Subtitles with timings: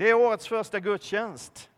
[0.00, 1.70] Det är årets första gudstjänst.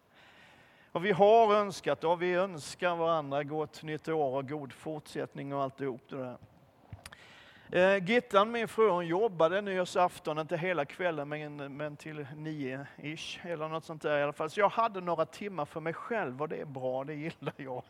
[0.93, 5.63] Och vi har önskat och vi önskar varandra gott nytt år och god fortsättning och
[5.63, 6.37] alltihop det där.
[7.75, 13.69] Eh, Gittan, min fru, hon jobbade nyårsafton, inte hela kvällen men, men till nio-ish eller
[13.69, 14.51] något sånt där i alla fall.
[14.51, 17.83] Så jag hade några timmar för mig själv och det är bra, det gillar jag.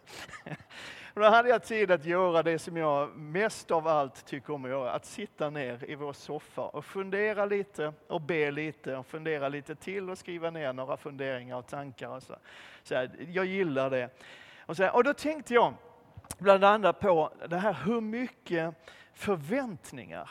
[1.15, 4.71] Då hade jag tid att göra det som jag mest av allt tycker om att
[4.71, 9.49] göra, att sitta ner i vår soffa och fundera lite och be lite och fundera
[9.49, 12.09] lite till och skriva ner några funderingar och tankar.
[12.09, 12.34] Och så.
[12.83, 14.09] Så här, jag gillar det.
[14.61, 15.75] Och, så här, och då tänkte jag
[16.39, 18.75] bland annat på det här hur mycket
[19.12, 20.30] förväntningar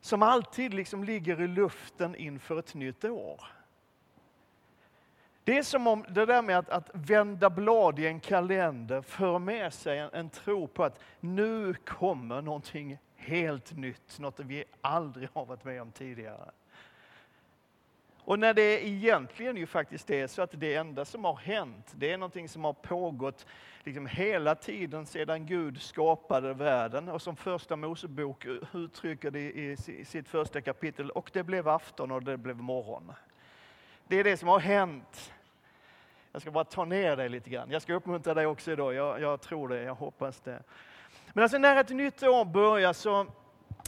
[0.00, 3.44] som alltid liksom ligger i luften inför ett nytt år.
[5.44, 9.38] Det är som om det där med att, att vända blad i en kalender för
[9.38, 15.28] med sig en, en tro på att nu kommer någonting helt nytt, något vi aldrig
[15.32, 16.50] har varit med om tidigare.
[18.26, 22.12] Och när det egentligen ju faktiskt är så att det enda som har hänt, det
[22.12, 23.46] är någonting som har pågått
[23.82, 30.28] liksom hela tiden sedan Gud skapade världen och som första Mosebok uttrycker det i sitt
[30.28, 31.10] första kapitel.
[31.10, 33.12] Och det blev afton och det blev morgon.
[34.08, 35.32] Det är det som har hänt.
[36.32, 37.70] Jag ska bara ta ner dig lite grann.
[37.70, 38.94] Jag ska uppmuntra dig också idag.
[38.94, 40.62] Jag, jag tror det, jag hoppas det.
[41.32, 43.26] Men alltså när ett nytt år börjar så,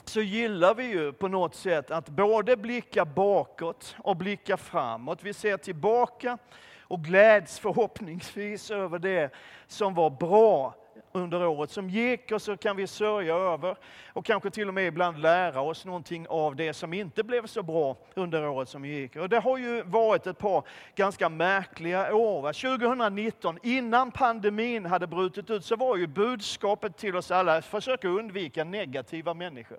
[0.08, 5.22] så gillar vi ju på något sätt att både blicka bakåt och blicka framåt.
[5.22, 6.38] Vi ser tillbaka
[6.80, 9.32] och gläds förhoppningsvis över det
[9.66, 10.74] som var bra
[11.12, 13.76] under året som gick och så kan vi sörja över
[14.12, 17.62] och kanske till och med ibland lära oss någonting av det som inte blev så
[17.62, 19.16] bra under året som gick.
[19.16, 22.52] Och det har ju varit ett par ganska märkliga år.
[22.52, 28.08] 2019, innan pandemin hade brutit ut, så var ju budskapet till oss alla att försöka
[28.08, 29.78] undvika negativa människor.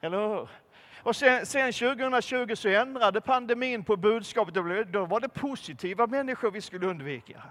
[0.00, 0.48] Eller hur?
[1.06, 4.54] Och sen, sen 2020 så ändrade pandemin på budskapet.
[4.92, 7.42] Då var det positiva människor vi skulle undvika.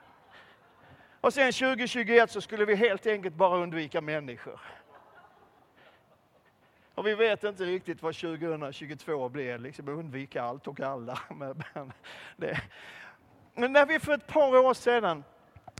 [1.21, 4.59] Och sen 2021 så skulle vi helt enkelt bara undvika människor.
[6.95, 11.19] Och vi vet inte riktigt vad 2022 blir, liksom undvika allt och alla.
[11.29, 11.63] Men,
[12.37, 12.61] det.
[13.53, 15.23] Men när vi för ett par år sedan,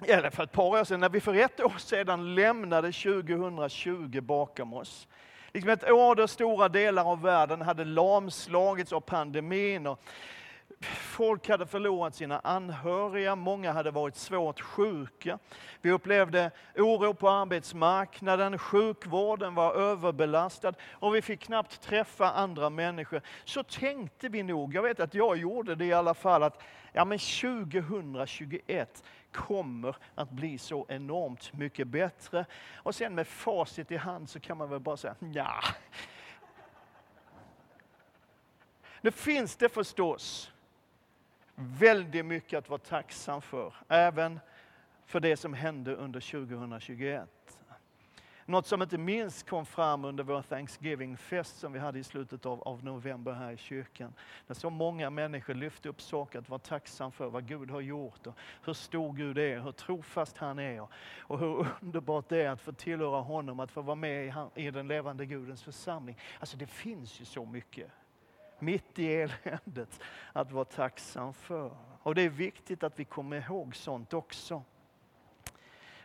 [0.07, 4.73] eller för ett par år sedan, när vi för ett år sedan lämnade 2020 bakom
[4.73, 5.07] oss,
[5.55, 10.01] liksom ett år då stora delar av världen hade lamslagits av pandemin och
[10.97, 15.39] Folk hade förlorat sina anhöriga, många hade varit svårt sjuka.
[15.81, 23.21] Vi upplevde oro på arbetsmarknaden, sjukvården var överbelastad och vi fick knappt träffa andra människor.
[23.43, 27.05] Så tänkte vi nog, jag vet att jag gjorde det i alla fall, att ja,
[27.05, 29.03] men 2021
[29.35, 32.45] kommer att bli så enormt mycket bättre.
[32.75, 35.63] Och sen med facit i hand så kan man väl bara säga, ja.
[39.01, 40.51] Nu finns det förstås
[41.55, 44.39] väldigt mycket att vara tacksam för, även
[45.05, 47.29] för det som hände under 2021.
[48.47, 52.61] Något som inte minst kom fram under vår Thanksgiving-fest som vi hade i slutet av,
[52.61, 54.13] av, november här i kyrkan.
[54.47, 58.27] Där så många människor lyfte upp saker att vara tacksam för vad Gud har gjort
[58.27, 62.49] och hur stor Gud är, hur trofast han är och, och hur underbart det är
[62.49, 64.25] att få tillhöra honom, att få vara med
[64.55, 66.17] i, i den levande Gudens församling.
[66.39, 67.91] Alltså det finns ju så mycket
[68.59, 69.99] mitt i eländet
[70.33, 71.77] att vara tacksam för.
[72.03, 74.63] Och det är viktigt att vi kommer ihåg sånt också.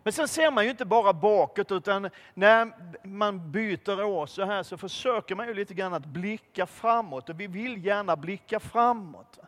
[0.02, 2.72] Men sen ser man ju inte bara bakåt, utan när
[3.06, 7.28] man byter år så här så försöker man ju lite grann att blicka framåt.
[7.28, 9.38] Och vi vill gärna blicka framåt.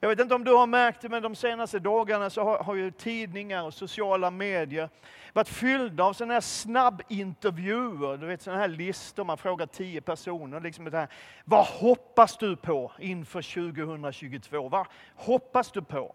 [0.00, 2.74] Jag vet inte om du har märkt det, men de senaste dagarna så har, har
[2.74, 4.88] ju tidningar och sociala medier
[5.32, 8.16] varit fyllda av sådana här snabbintervjuer.
[8.16, 10.60] Du vet sådana här listor, man frågar tio personer.
[10.60, 11.08] Liksom det här,
[11.44, 13.42] vad hoppas du på inför
[13.74, 14.68] 2022?
[14.68, 16.14] Vad hoppas du på?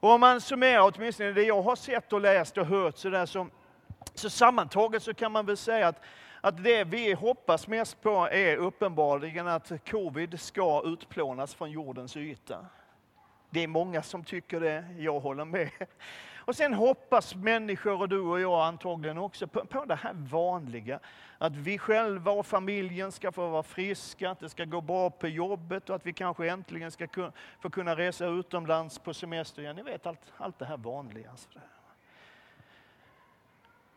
[0.00, 3.26] Och om man summerar åtminstone det jag har sett och läst och hört så, där,
[3.26, 3.46] så,
[4.14, 6.02] så sammantaget så kan man väl säga att
[6.40, 12.66] att det vi hoppas mest på är uppenbarligen att covid ska utplånas från jordens yta.
[13.50, 15.70] Det är många som tycker det, jag håller med.
[16.50, 21.00] Och sen hoppas människor, och du och jag antagligen också, på, på det här vanliga.
[21.38, 25.28] Att vi själva och familjen ska få vara friska, att det ska gå bra på
[25.28, 29.76] jobbet och att vi kanske äntligen ska få kunna resa utomlands på semester igen.
[29.76, 31.30] Ni vet allt, allt det här vanliga.
[31.30, 31.48] Alltså.
[31.48, 31.66] Sådär.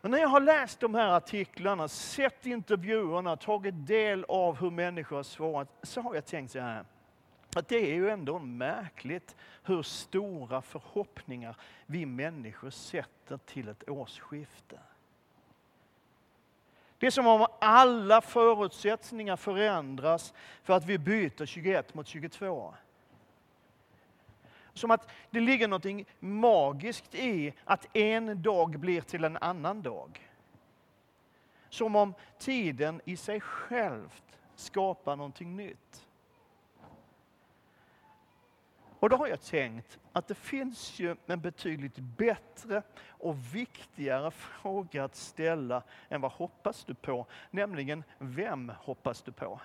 [0.00, 5.16] Men när jag har läst de här artiklarna, sett intervjuerna, tagit del av hur människor
[5.16, 6.84] har svarat, så har jag tänkt så här.
[7.56, 11.56] Att det är ju ändå märkligt hur stora förhoppningar
[11.86, 14.78] vi människor sätter till ett årsskifte.
[16.98, 22.74] Det är som om alla förutsättningar förändras för att vi byter 21 mot 22.
[24.72, 30.30] Som att det ligger något magiskt i att en dag blir till en annan dag.
[31.68, 36.03] Som om tiden i sig självt skapar någonting nytt.
[39.04, 45.04] Och då har jag tänkt att det finns ju en betydligt bättre och viktigare fråga
[45.04, 47.26] att ställa än vad hoppas du på?
[47.50, 49.60] Nämligen, vem hoppas du på?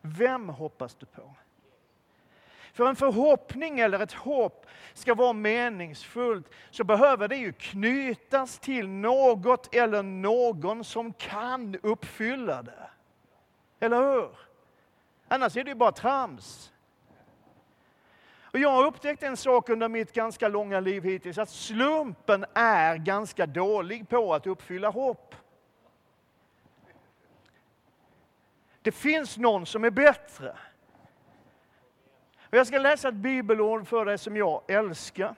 [0.00, 1.34] Vem hoppas du på?
[2.72, 8.88] För en förhoppning eller ett hopp ska vara meningsfullt så behöver det ju knytas till
[8.88, 12.90] något eller någon som kan uppfylla det.
[13.80, 14.30] Eller hur?
[15.28, 16.72] Annars är det ju bara trams.
[18.56, 22.96] Och jag har upptäckt en sak under mitt ganska långa liv hittills, att slumpen är
[22.96, 25.34] ganska dålig på att uppfylla hopp.
[28.82, 30.56] Det finns någon som är bättre.
[32.38, 35.34] Och jag ska läsa ett bibelord för dig som jag älskar.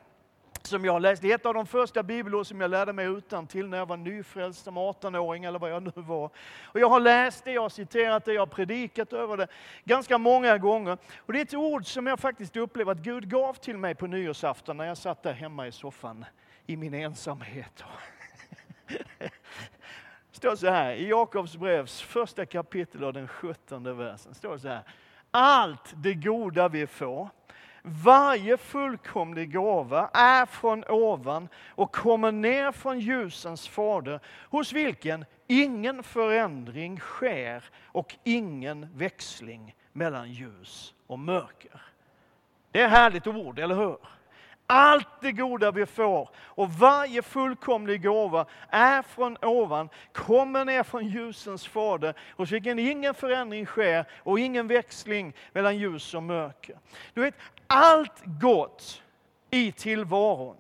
[0.68, 1.22] Som jag läst.
[1.22, 3.86] Det är ett av de första bibelord som jag lärde mig utan till när jag
[3.86, 6.30] var nyfrälst som 18-åring eller vad jag nu var.
[6.64, 9.48] Och jag har läst det, jag har citerat det, jag har predikat över det
[9.84, 10.98] ganska många gånger.
[11.18, 14.06] Och det är ett ord som jag faktiskt upplever att Gud gav till mig på
[14.06, 16.24] nyårsafton när jag satt där hemma i soffan
[16.66, 17.84] i min ensamhet.
[18.86, 19.30] Det
[20.32, 24.34] står så här i Jakobs brevs första kapitel och den sjuttonde versen.
[24.34, 24.82] Står så här
[25.30, 27.28] allt det goda vi får,
[27.88, 34.20] varje fullkomlig gåva är från ovan och kommer ner från ljusens fader,
[34.50, 41.82] hos vilken ingen förändring sker och ingen växling mellan ljus och mörker.
[42.70, 43.96] Det är ett härligt ord, eller hur?
[44.70, 51.06] Allt det goda vi får och varje fullkomlig gåva är från ovan, kommer ner från
[51.06, 56.78] ljusens fader, hos vilken ingen förändring sker och ingen växling mellan ljus och mörker.
[57.14, 57.34] Du vet,
[57.66, 59.02] allt gott
[59.50, 60.56] i tillvaron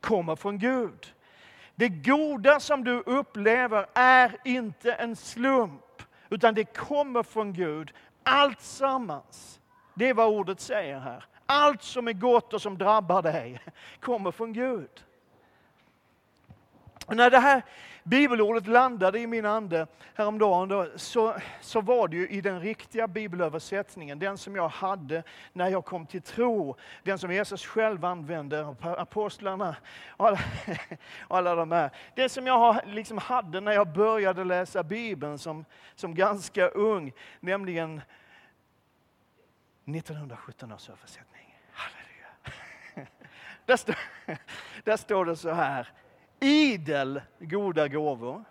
[0.00, 1.14] kommer från Gud.
[1.74, 7.92] Det goda som du upplever är inte en slump, utan det kommer från Gud.
[8.22, 9.60] Allt sammans.
[9.94, 11.24] Det är vad ordet säger här.
[11.52, 13.60] Allt som är gott och som drabbar dig
[14.00, 15.04] kommer från Gud.
[17.06, 17.62] Och när det här
[18.04, 23.08] bibelordet landade i min ande häromdagen då, så, så var det ju i den riktiga
[23.08, 25.22] bibelöversättningen, den som jag hade
[25.52, 29.76] när jag kom till tro, den som Jesus själv använde, apostlarna
[30.08, 30.40] och alla,
[31.28, 31.90] och alla de här.
[32.14, 35.64] Det som jag liksom hade när jag började läsa Bibeln som,
[35.94, 38.00] som ganska ung, nämligen
[39.84, 41.58] 1917 års översättning.
[41.72, 43.10] Halleluja.
[43.66, 43.96] Där, står,
[44.84, 45.88] där står det så här.
[46.40, 48.44] Idel goda gåvor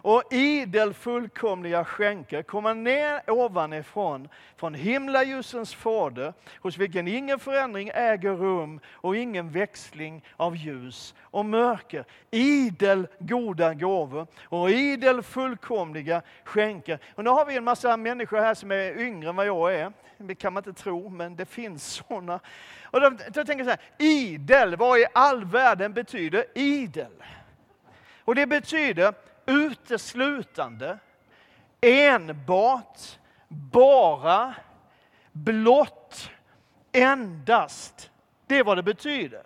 [0.00, 8.32] och idel fullkomliga skänker komma ner ovanifrån, från himlaljusens fader, hos vilken ingen förändring äger
[8.32, 12.04] rum och ingen växling av ljus och mörker.
[12.30, 16.98] Idel goda gåvor och idel fullkomliga skänker.
[17.14, 19.92] Och nu har vi en massa människor här som är yngre än vad jag är.
[20.18, 22.40] Det kan man inte tro, men det finns sådana.
[22.84, 27.12] Och då, då tänker jag så här, idel, vad i all världen betyder idel?
[28.24, 29.14] Och det betyder
[29.46, 30.98] uteslutande,
[31.80, 33.18] enbart,
[33.48, 34.54] bara,
[35.32, 36.30] blott,
[36.92, 38.10] endast.
[38.46, 39.42] Det är vad det betyder.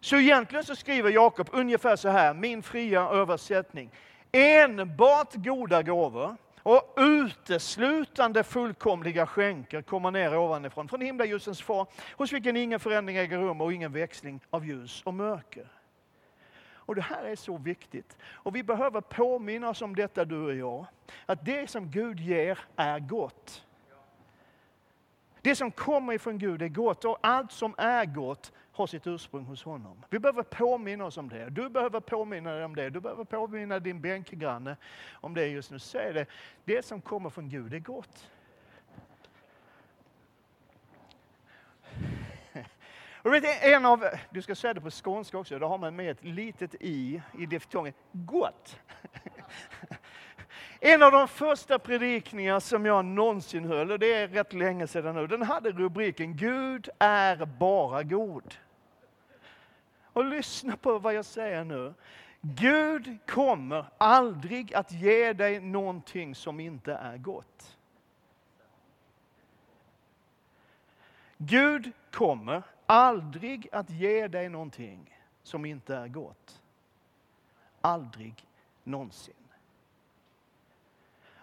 [0.00, 3.90] Så egentligen så skriver Jakob ungefär så här, min fria översättning.
[4.32, 12.56] Enbart goda gåvor och uteslutande fullkomliga skänker kommer ner ovanifrån, från himlaljusens far, hos vilken
[12.56, 15.68] ingen förändring äger rum och ingen växling av ljus och mörker.
[16.84, 18.16] Och det här är så viktigt.
[18.24, 20.86] Och vi behöver påminna oss om detta du och jag.
[21.26, 23.64] Att det som Gud ger är gott.
[25.40, 29.44] Det som kommer ifrån Gud är gott och allt som är gott har sitt ursprung
[29.44, 30.04] hos honom.
[30.10, 31.50] Vi behöver påminna oss om det.
[31.50, 32.90] Du behöver påminna dig om det.
[32.90, 34.76] Du behöver påminna din bänkgranne
[35.12, 35.78] om det just nu.
[35.78, 36.26] Säg det.
[36.64, 38.30] Det som kommer från Gud är gott.
[43.24, 46.10] Och vet, en av, du ska säga det på skånska också, då har man med
[46.10, 47.94] ett litet i i diftongen.
[48.12, 48.80] Gott!
[50.84, 55.14] En av de första predikningar som jag någonsin höll, och det är rätt länge sedan
[55.14, 58.54] nu, den hade rubriken Gud är bara god.
[60.02, 61.94] Och lyssna på vad jag säger nu.
[62.40, 67.78] Gud kommer aldrig att ge dig någonting som inte är gott.
[71.36, 76.62] Gud kommer aldrig att ge dig någonting som inte är gott.
[77.80, 78.46] Aldrig
[78.84, 79.41] någonsin.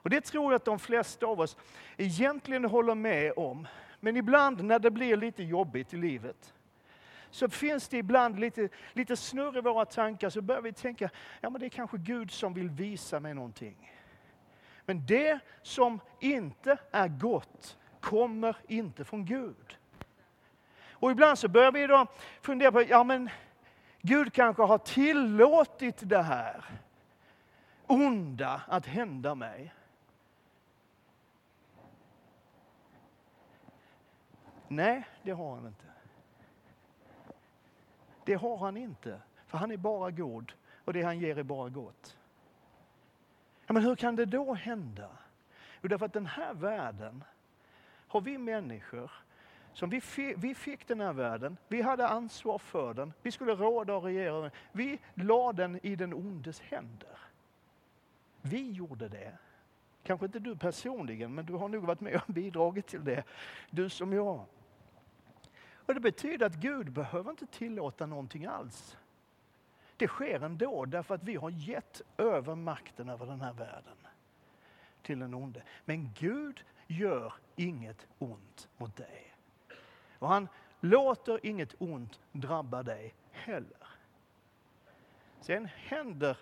[0.01, 1.57] Och Det tror jag att de flesta av oss
[1.97, 3.67] egentligen håller med om.
[3.99, 6.53] Men ibland när det blir lite jobbigt i livet,
[7.31, 11.09] så finns det ibland lite, lite snurr i våra tankar, så börjar vi tänka,
[11.41, 13.93] ja men det är kanske Gud som vill visa mig någonting.
[14.85, 19.77] Men det som inte är gott kommer inte från Gud.
[20.91, 22.07] Och ibland så börjar vi då
[22.41, 23.29] fundera på, ja men
[24.01, 26.65] Gud kanske har tillåtit det här
[27.87, 29.73] onda att hända mig.
[34.71, 35.85] Nej, det har han inte.
[38.25, 40.53] Det har han inte, för han är bara god
[40.85, 42.17] och det han ger är bara gott.
[43.67, 45.09] Ja, men hur kan det då hända?
[45.81, 47.23] Jo, därför att den här världen
[48.07, 49.11] har vi människor
[49.73, 50.01] som vi,
[50.37, 54.51] vi fick den här världen, vi hade ansvar för den, vi skulle råda och regera.
[54.71, 57.17] Vi la den i den ondes händer.
[58.41, 59.37] Vi gjorde det.
[60.03, 63.23] Kanske inte du personligen, men du har nog varit med och bidragit till det.
[63.69, 64.45] Du som jag.
[65.89, 68.97] Och Det betyder att Gud behöver inte tillåta någonting alls.
[69.97, 73.97] Det sker ändå därför att vi har gett över makten över den här världen
[75.01, 75.63] till den onde.
[75.85, 79.35] Men Gud gör inget ont mot dig.
[80.19, 80.47] Och han
[80.79, 83.87] låter inget ont drabba dig heller.
[85.41, 86.37] Sen händer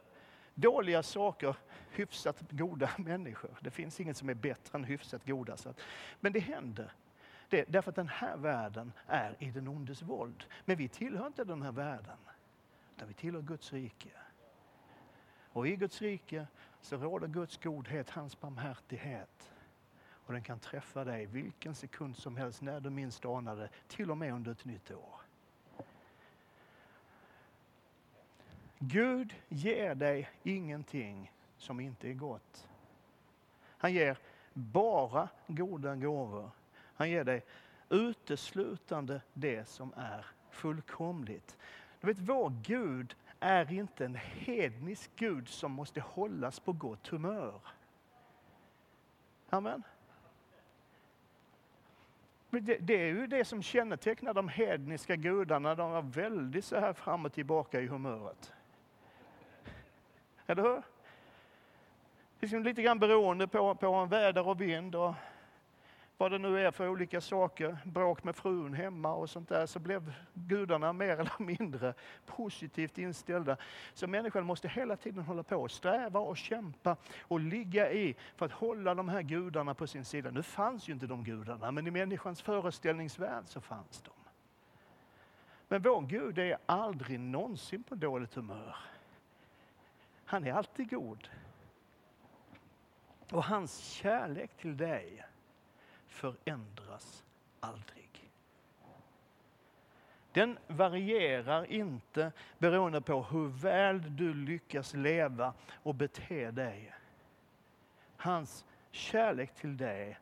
[0.56, 1.56] dåliga saker
[1.92, 3.58] hyfsat goda människor.
[3.62, 5.58] Det finns inget som är bättre än hyfsat goda.
[6.20, 6.92] Men det händer.
[7.50, 10.46] Det, därför att den här världen är i den ondes våld.
[10.66, 12.18] Men vi tillhör inte den här världen.
[12.96, 14.10] Utan vi tillhör Guds rike.
[15.52, 16.48] Och i Guds rike
[16.82, 19.52] så råder Guds godhet, hans barmhärtighet.
[20.10, 24.12] Och den kan träffa dig vilken sekund som helst, när du minst anar det, till
[24.12, 25.22] och med under ett nytt år.
[28.80, 32.68] Gud ger dig ingenting som inte är gott.
[33.62, 34.18] Han ger
[34.54, 36.52] bara goda gåvor.
[36.98, 37.44] Han ger dig
[37.90, 41.58] uteslutande det som är fullkomligt.
[42.02, 47.62] Du vet, vår Gud är inte en hednisk Gud som måste hållas på gott humör.
[49.50, 49.84] Amen.
[52.50, 55.76] Det, det, är ju det som kännetecknar de hedniska gudarna.
[55.76, 58.54] De var väldigt så här fram och tillbaka i humöret.
[60.46, 60.84] Eller hur?
[62.40, 65.14] Liksom lite grann beroende på, på väder och vind och
[66.18, 69.80] vad det nu är för olika saker, bråk med frun hemma och sånt där, så
[69.80, 71.94] blev gudarna mer eller mindre
[72.26, 73.58] positivt inställda.
[73.94, 78.46] Så människan måste hela tiden hålla på och sträva och kämpa och ligga i för
[78.46, 80.32] att hålla de här gudarna på sin sida.
[80.32, 84.12] Nu fanns ju inte de gudarna, men i människans föreställningsvärld så fanns de.
[85.68, 88.76] Men vår Gud är aldrig någonsin på dåligt humör.
[90.26, 91.30] Han är alltid god.
[93.32, 95.27] Och hans kärlek till dig
[96.18, 97.24] förändras
[97.60, 98.32] aldrig.
[100.32, 106.94] Den varierar inte beroende på hur väl du lyckas leva och bete dig.
[108.18, 110.20] Hans kärlek till dig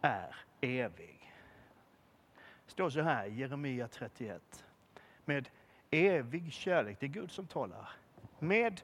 [0.00, 1.32] är evig.
[2.66, 4.64] Det står så här i Jeremia 31.
[5.24, 5.48] Med
[5.90, 7.88] evig kärlek, det är Gud som talar.
[8.38, 8.80] Med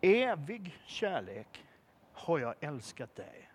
[0.00, 1.64] evig kärlek
[2.12, 3.47] har jag älskat dig.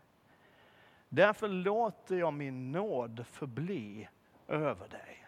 [1.15, 4.08] Därför låter jag min nåd förbli
[4.48, 5.25] över dig.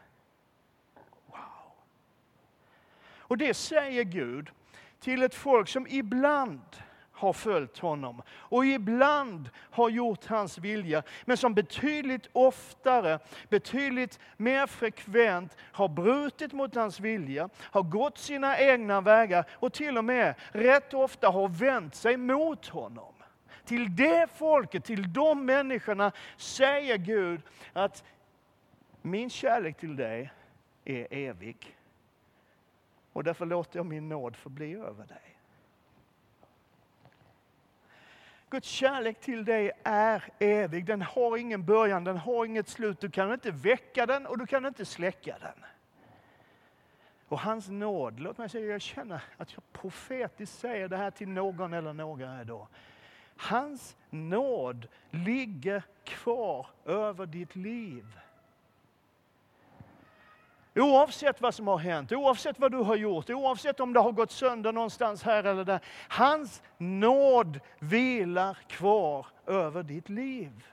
[1.25, 1.37] Wow.
[3.17, 4.49] Och det säger Gud
[4.99, 6.61] till ett folk som ibland
[7.11, 14.67] har följt honom och ibland har gjort hans vilja, men som betydligt oftare, betydligt mer
[14.67, 20.35] frekvent har brutit mot hans vilja, har gått sina egna vägar och till och med
[20.51, 23.14] rätt ofta har vänt sig mot honom.
[23.65, 27.41] Till det folket, till de människorna säger Gud
[27.73, 28.03] att
[29.01, 30.31] min kärlek till dig
[30.85, 31.77] är evig.
[33.13, 35.37] Och därför låter jag min nåd förbli över dig.
[38.49, 40.85] Guds kärlek till dig är evig.
[40.85, 42.99] Den har ingen början, den har inget slut.
[42.99, 45.65] Du kan inte väcka den och du kan inte släcka den.
[47.27, 51.29] Och hans nåd, låt mig säga, jag känner att jag profetiskt säger det här till
[51.29, 52.67] någon eller några idag.
[53.37, 58.19] Hans nåd ligger kvar över ditt liv.
[60.75, 64.31] Oavsett vad som har hänt, oavsett vad du har gjort, oavsett om det har gått
[64.31, 65.79] sönder någonstans här eller där.
[66.09, 70.65] Hans nåd vilar kvar över ditt liv.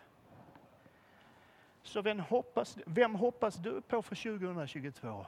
[1.83, 5.27] Så vem hoppas, vem hoppas du på för 2022?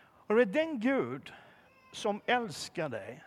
[0.00, 1.32] Och det är den Gud
[1.92, 3.24] som älskar dig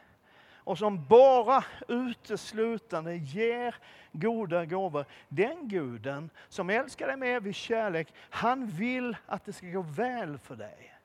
[0.63, 3.75] och som bara uteslutande ger
[4.12, 5.06] goda gåvor.
[5.30, 10.38] Den guden som älskar dig med evig kärlek, han vill att det ska gå väl
[10.38, 10.96] för dig.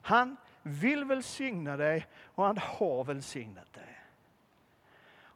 [0.00, 3.87] Han vill välsigna dig och han har välsignat dig.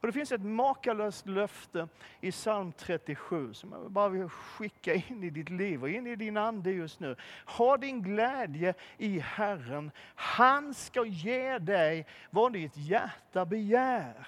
[0.03, 1.87] Och det finns ett makalöst löfte
[2.21, 6.15] i psalm 37 som jag bara vill skicka in i ditt liv och in i
[6.15, 7.15] din ande just nu.
[7.45, 9.91] Ha din glädje i Herren.
[10.15, 14.27] Han ska ge dig vad ditt hjärta begär.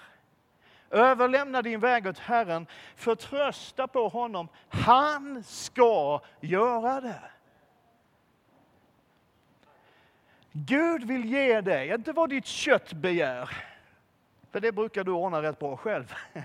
[0.89, 4.47] Överlämna din väg åt Herren, förtrösta på honom.
[4.69, 7.31] Han ska göra det.
[10.51, 13.74] Gud vill ge dig, inte vad ditt kött begär,
[14.55, 16.13] för det brukar du ordna rätt bra själv.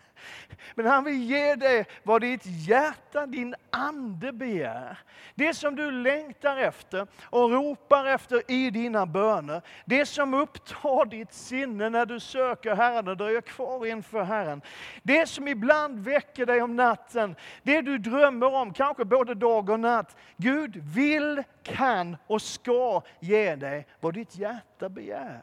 [0.74, 4.98] Men han vill ge dig vad ditt hjärta, din ande begär.
[5.34, 9.62] Det som du längtar efter och ropar efter i dina böner.
[9.84, 14.62] Det som upptar ditt sinne när du söker Herren och dröjer kvar inför Herren.
[15.02, 17.36] Det som ibland väcker dig om natten.
[17.62, 20.16] Det du drömmer om, kanske både dag och natt.
[20.36, 25.40] Gud vill, kan och ska ge dig vad ditt hjärta begär.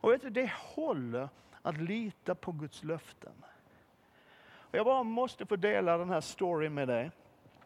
[0.00, 1.28] Och vet du, det håller
[1.62, 3.32] att lita på Guds löften.
[4.44, 7.10] Och jag bara måste få dela den här storyn med dig.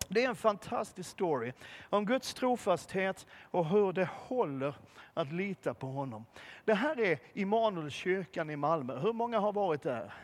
[0.09, 1.53] Det är en fantastisk story
[1.91, 4.75] om Guds trofasthet och hur det håller
[5.15, 6.25] att lita på honom.
[6.65, 8.99] Det här är Immanuelskyrkan i Malmö.
[8.99, 10.15] Hur många har varit där?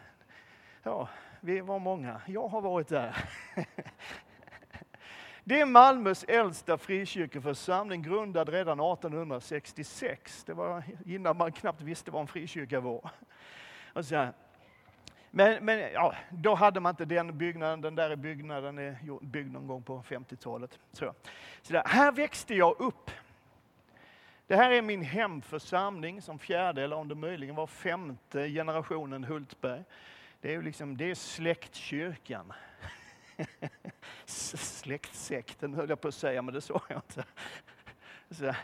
[0.83, 1.09] Ja,
[1.41, 2.21] vi var många.
[2.27, 3.29] Jag har varit där.
[5.49, 10.45] Det är Malmös äldsta frikyrkoförsamling, grundad redan 1866.
[10.45, 13.11] Det var innan man knappt visste vad en frikyrka var.
[15.31, 19.67] Men, men ja, då hade man inte den byggnaden, den där byggnaden är byggd någon
[19.67, 20.79] gång på 50-talet.
[20.93, 21.15] Så.
[21.63, 21.83] Så där.
[21.87, 23.11] Här växte jag upp.
[24.47, 29.85] Det här är min hemförsamling som fjärde, eller om det möjligen var femte generationen Hultberg.
[30.41, 32.53] Det är, liksom, det är släktkyrkan.
[34.27, 37.25] Släktsekten höll jag på att säga, men det sa jag inte.
[38.31, 38.55] Så.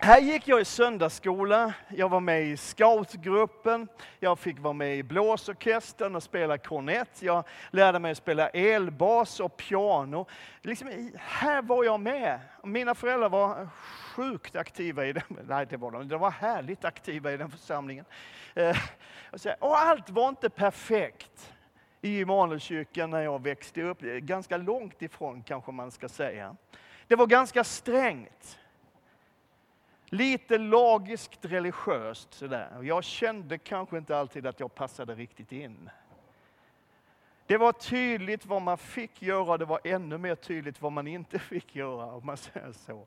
[0.00, 3.88] Här gick jag i söndagsskola, jag var med i scoutgruppen,
[4.20, 9.40] jag fick vara med i blåsorkestern och spela kornett, jag lärde mig att spela elbas
[9.40, 10.26] och piano.
[10.62, 12.40] Liksom, här var jag med.
[12.62, 13.68] Mina föräldrar var
[14.14, 18.04] sjukt aktiva i den, nej det var de, de var härligt aktiva i den församlingen.
[18.54, 18.76] Eh,
[19.58, 21.52] och allt var inte perfekt
[22.00, 24.00] i Immanuelskyrkan när jag växte upp.
[24.00, 26.56] Ganska långt ifrån kanske man ska säga.
[27.06, 28.58] Det var ganska strängt.
[30.04, 32.82] Lite lagiskt religiöst sådär.
[32.82, 35.90] Jag kände kanske inte alltid att jag passade riktigt in.
[37.46, 41.38] Det var tydligt vad man fick göra, det var ännu mer tydligt vad man inte
[41.38, 43.06] fick göra, om man säger så.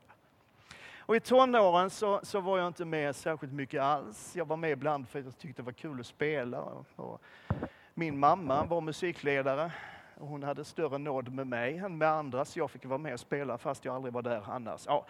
[0.98, 4.36] Och I tonåren så, så var jag inte med särskilt mycket alls.
[4.36, 6.60] Jag var med ibland för att jag tyckte det var kul att spela.
[6.96, 7.20] Och
[7.94, 9.72] min mamma var musikledare.
[10.14, 13.12] Och hon hade större nåd med mig än med andra, så jag fick vara med
[13.12, 14.84] och spela fast jag aldrig var där annars.
[14.86, 15.06] Ja.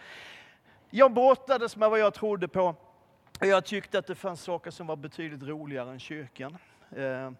[0.89, 2.75] Jag brottades med vad jag trodde på.
[3.39, 6.57] Jag tyckte att det fanns saker som var betydligt roligare än kyrkan.
[6.95, 7.31] Eh,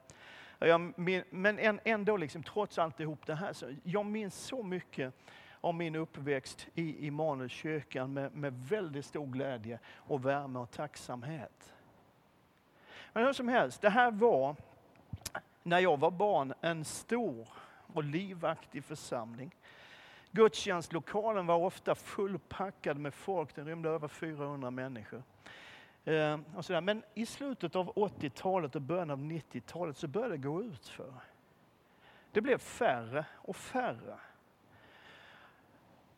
[0.60, 0.93] jag,
[1.29, 5.13] men ändå, liksom, trots alltihop det här, så jag minns så mycket
[5.62, 11.73] av min uppväxt i Immanuelskyrkan med, med väldigt stor glädje och värme och tacksamhet.
[13.13, 14.56] Men hur som helst, det här var
[15.63, 17.47] när jag var barn en stor
[17.93, 19.56] och livaktig församling.
[20.32, 25.23] Gudstjänstlokalen var ofta fullpackad med folk, den rymde över 400 människor.
[26.06, 26.82] Eh, och sådär.
[26.82, 31.13] Men i slutet av 80-talet och början av 90-talet så började det gå ut för.
[32.32, 34.17] Det blev färre och färre.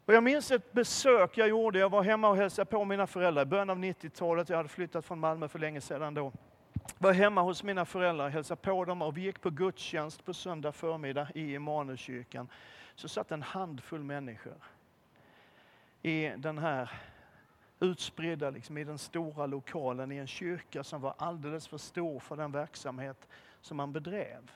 [0.06, 3.42] Och jag minns ett besök jag gjorde, jag var hemma och hälsade på mina föräldrar
[3.42, 4.50] i början av 90-talet.
[4.50, 6.32] Jag hade flyttat från Malmö för länge sedan då
[6.98, 10.34] var hemma hos mina föräldrar, och hälsade på dem och vi gick på gudstjänst på
[10.34, 12.48] söndag förmiddag i Immanuelskyrkan.
[12.96, 14.56] Så satt en handfull människor
[16.02, 16.92] i den här
[17.80, 22.36] utspridda, liksom, i den stora lokalen i en kyrka som var alldeles för stor för
[22.36, 23.28] den verksamhet
[23.62, 24.52] som man bedrev.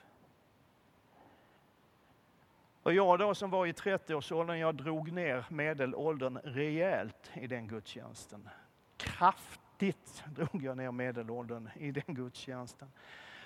[2.83, 8.49] Och jag då som var i 30-årsåldern, jag drog ner medelåldern rejält i den gudstjänsten.
[8.97, 12.91] Kraft kraftigt drog jag ner medelåldern i den gudstjänsten.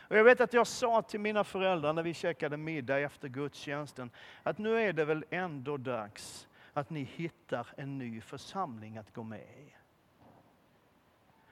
[0.07, 4.09] Och jag vet att jag sa till mina föräldrar när vi käkade middag efter gudstjänsten,
[4.43, 9.23] att nu är det väl ändå dags att ni hittar en ny församling att gå
[9.23, 9.73] med i.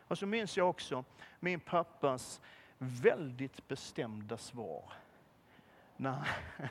[0.08, 1.04] Och så minns jag också
[1.39, 2.41] min pappas
[2.78, 4.94] väldigt bestämda svar.
[5.98, 6.28] När,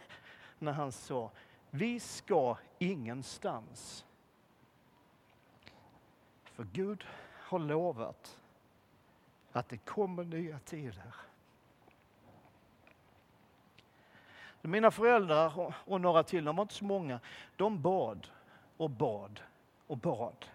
[0.59, 1.31] när han sa,
[1.71, 4.05] vi ska ingenstans.
[6.45, 7.05] För Gud
[7.51, 8.39] har lovat
[9.53, 11.15] att det kommer nya tider.
[14.63, 17.21] Mina föräldrar och några till, de var inte så många,
[17.57, 18.29] de bad
[18.77, 19.41] och bad
[19.87, 20.47] och bad.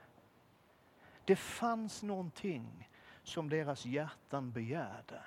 [1.25, 2.89] Det fanns någonting
[3.23, 5.21] som deras hjärtan begärde.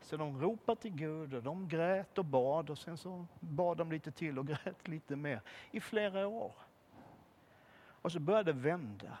[0.00, 3.92] Så de ropade till Gud och de grät och bad och sen så bad de
[3.92, 6.52] lite till och grät lite mer i flera år.
[8.02, 9.18] Och så började det vända.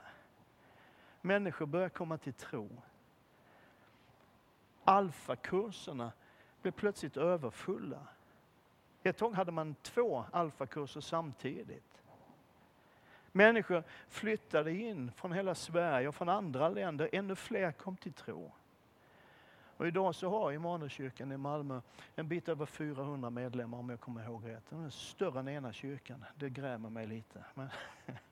[1.20, 2.82] Människor började komma till tro.
[4.84, 6.12] Alfakurserna
[6.62, 8.06] blev plötsligt överfulla.
[9.02, 12.02] Ett tag hade man två alfakurser samtidigt.
[13.32, 17.08] Människor flyttade in från hela Sverige och från andra länder.
[17.12, 18.52] Ännu fler kom till tro.
[19.78, 21.80] Och idag så har Immanuelskyrkan i Malmö
[22.14, 24.70] en bit över 400 medlemmar om jag kommer ihåg rätt.
[24.70, 26.24] Den är större än ena kyrkan.
[26.34, 27.44] Det grämer mig lite.
[27.54, 27.68] Men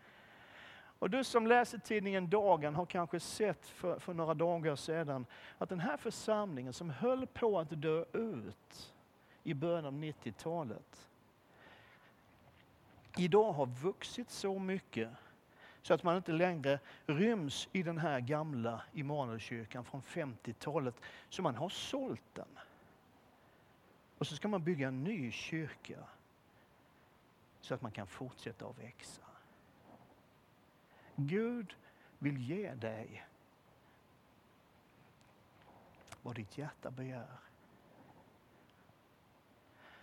[0.98, 5.26] och du som läser tidningen Dagen har kanske sett för, för några dagar sedan
[5.58, 8.94] att den här församlingen som höll på att dö ut
[9.42, 11.08] i början av 90-talet
[13.16, 15.10] idag har vuxit så mycket
[15.82, 20.94] så att man inte längre ryms i den här gamla Immanuelskyrkan från 50-talet.
[21.28, 22.58] Så man har sålt den.
[24.18, 25.98] Och så ska man bygga en ny kyrka
[27.60, 29.25] så att man kan fortsätta att växa.
[31.16, 31.74] Gud
[32.18, 33.26] vill ge dig
[36.22, 37.36] vad ditt hjärta begär.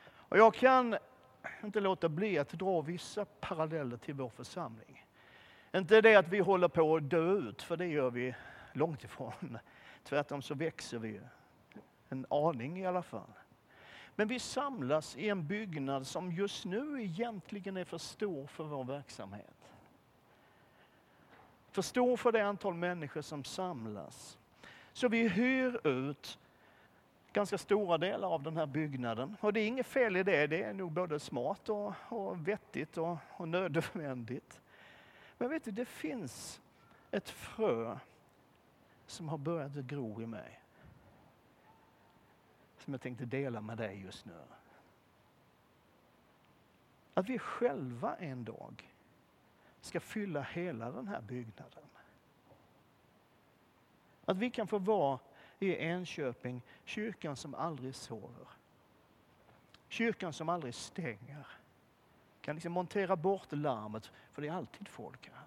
[0.06, 0.98] Och jag kan
[1.64, 5.06] inte låta bli att dra vissa paralleller till vår församling.
[5.74, 8.36] Inte det att vi håller på att dö ut, för det gör vi
[8.74, 9.58] långt ifrån.
[10.04, 11.22] Tvärtom så växer vi
[12.10, 13.34] en aning i alla fall.
[14.16, 18.84] Men vi samlas i en byggnad som just nu egentligen är för stor för vår
[18.84, 19.63] verksamhet.
[21.74, 24.38] För stor för det antal människor som samlas.
[24.92, 26.40] Så vi hyr ut
[27.32, 29.38] ganska stora delar av den här byggnaden.
[29.40, 32.98] Och det är inget fel i det, det är nog både smart och, och vettigt
[32.98, 34.62] och, och nödvändigt.
[35.38, 36.62] Men vet du, det finns
[37.12, 37.98] ett frö
[39.08, 40.60] som har börjat gro i mig.
[42.78, 44.42] Som jag tänkte dela med dig just nu.
[47.14, 48.93] Att vi själva en dag
[49.86, 51.84] ska fylla hela den här byggnaden.
[54.26, 55.20] Att vi kan få vara
[55.60, 58.48] i Enköping kyrkan som aldrig sover.
[59.88, 61.48] Kyrkan som aldrig stänger
[62.42, 65.44] kan liksom montera bort larmet, för det är alltid folk här.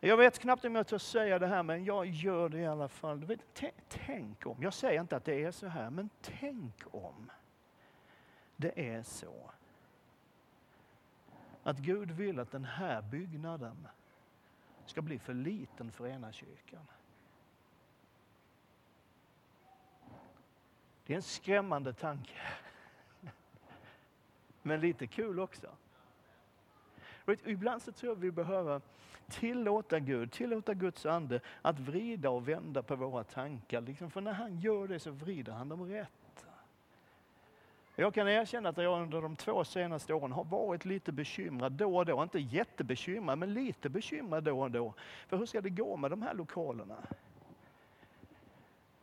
[0.00, 2.88] Jag vet knappt om jag törs säga det här, men jag gör det i alla
[2.88, 3.24] fall.
[3.24, 7.30] Vet, tänk om, jag säger inte att det är så här, men tänk om
[8.56, 9.50] det är så
[11.62, 13.88] att Gud vill att den här byggnaden
[14.86, 16.86] ska bli för liten för ena kyrkan.
[21.06, 22.40] Det är en skrämmande tanke.
[24.62, 25.68] Men lite kul också.
[27.44, 28.80] Ibland så tror jag vi behöver
[29.28, 33.80] tillåta Gud, tillåta Guds ande att vrida och vända på våra tankar.
[33.80, 36.21] Liksom, för när han gör det så vrider han dem rätt.
[37.96, 41.96] Jag kan erkänna att jag under de två senaste åren har varit lite bekymrad då
[41.96, 42.22] och då.
[42.22, 44.94] Inte jättebekymrad, men lite bekymrad då och då.
[45.28, 46.96] För hur ska det gå med de här lokalerna?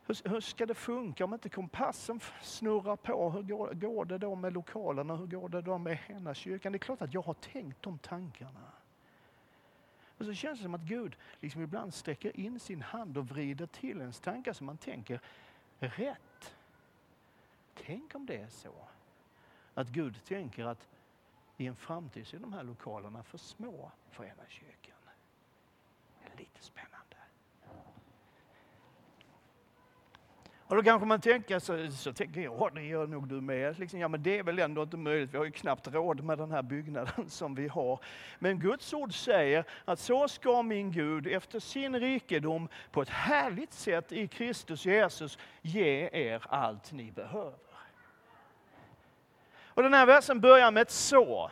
[0.06, 3.30] Hur, hur ska det funka om inte kompassen snurrar på?
[3.30, 5.16] Hur går, går det då med lokalerna?
[5.16, 5.98] Hur går det då med
[6.34, 6.72] kyrkan?
[6.72, 8.72] Det är klart att jag har tänkt de tankarna.
[10.18, 13.66] Och så känns det som att Gud liksom ibland sträcker in sin hand och vrider
[13.66, 15.20] till ens tankar så man tänker
[15.78, 16.54] rätt.
[17.86, 18.74] Tänk om det är så
[19.74, 20.88] att Gud tänker att
[21.56, 24.96] i en framtid så är de här lokalerna för små för ena kyrkan.
[26.22, 27.16] Det är lite spännande.
[30.70, 33.78] Och då kanske man tänker, så, så tänker jag, det gör nog du med.
[33.78, 36.38] Liksom, ja men det är väl ändå inte möjligt, vi har ju knappt råd med
[36.38, 38.00] den här byggnaden som vi har.
[38.38, 43.72] Men Guds ord säger att så ska min Gud efter sin rikedom på ett härligt
[43.72, 47.69] sätt i Kristus Jesus ge er allt ni behöver.
[49.80, 51.50] Och den här versen börjar med ett så.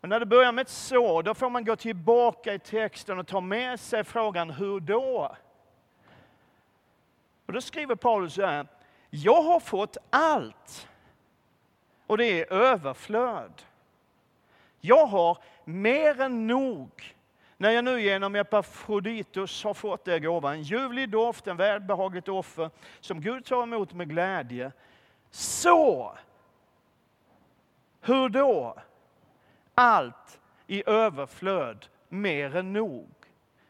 [0.00, 3.26] Och när det börjar med ett så, då får man gå tillbaka i texten och
[3.26, 5.36] ta med sig frågan hur då?
[7.46, 8.66] Och då skriver Paulus så här,
[9.10, 10.88] jag har fått allt
[12.06, 13.62] och det är överflöd.
[14.80, 17.14] Jag har mer än nog
[17.56, 22.70] när jag nu genom Epafroditus har fått er gåva, en ljuvlig doft, en välbehagligt offer
[23.00, 24.72] som Gud tar emot med glädje.
[25.30, 26.12] Så,
[28.00, 28.76] hur då?
[29.74, 33.08] Allt i överflöd mer än nog.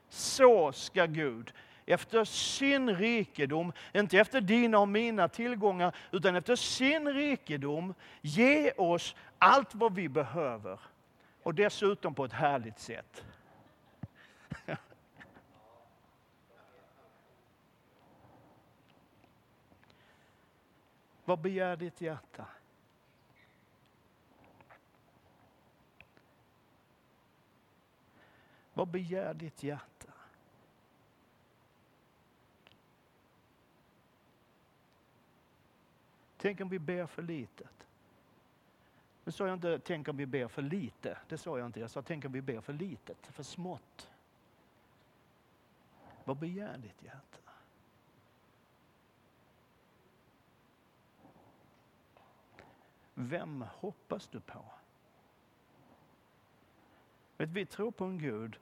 [0.08, 1.52] Så ska Gud
[1.86, 9.16] efter sin rikedom, inte efter dina och mina tillgångar, utan efter sin rikedom ge oss
[9.38, 10.80] allt vad vi behöver.
[11.42, 13.24] Och dessutom på ett härligt sätt.
[21.24, 22.44] Vad begär ditt hjärta?
[28.80, 30.12] Vad begär ditt hjärta?
[36.36, 37.86] Tänk om vi ber för litet?
[39.24, 41.18] Nu sa jag inte tänk om vi ber för lite.
[41.28, 41.80] Det sa jag inte.
[41.80, 44.10] Jag sa tänk om vi ber för litet, för smått.
[46.24, 47.52] Vad begär ditt hjärta?
[53.14, 54.64] Vem hoppas du på?
[57.36, 58.58] Vet, vi tror på en Gud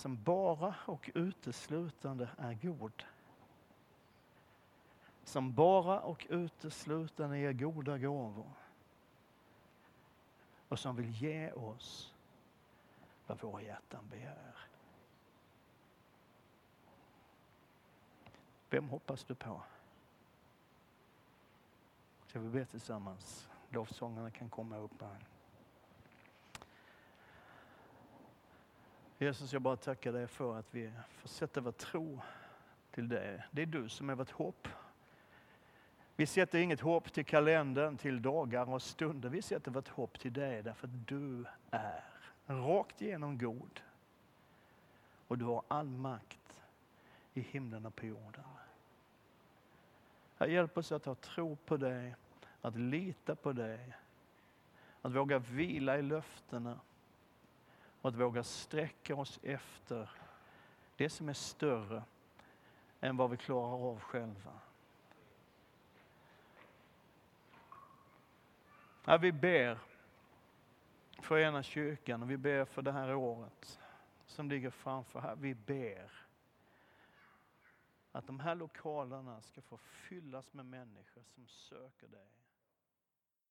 [0.00, 3.04] som bara och uteslutande är god.
[5.24, 8.50] Som bara och uteslutande ger goda gåvor.
[10.68, 12.14] Och som vill ge oss
[13.26, 14.56] vad våra hjärtan begär.
[18.70, 19.62] Vem hoppas du på?
[22.26, 23.48] Ska vi be tillsammans?
[23.68, 25.26] Lovsångarna kan komma upp här.
[29.22, 32.20] Jesus, jag bara tackar dig för att vi får sätta vår tro
[32.90, 33.44] till dig.
[33.50, 34.68] Det är du som är vårt hopp.
[36.16, 39.28] Vi sätter inget hopp till kalendern, till dagar och stunder.
[39.28, 42.04] Vi sätter vårt hopp till dig därför att du är
[42.46, 43.80] rakt igenom god.
[45.28, 46.62] Och du har all makt
[47.34, 48.44] i himlen och på jorden.
[50.48, 52.14] Hjälp oss att ha tro på dig,
[52.60, 53.96] att lita på dig,
[55.02, 56.80] att våga vila i löftena
[58.00, 60.10] och att våga sträcka oss efter
[60.96, 62.02] det som är större
[63.00, 64.60] än vad vi klarar av själva.
[69.04, 69.78] Ja, vi ber
[71.22, 73.80] för ena kyrkan och vi ber för det här året
[74.26, 75.36] som ligger framför här.
[75.36, 76.12] Vi ber
[78.12, 82.28] att de här lokalerna ska få fyllas med människor som söker dig.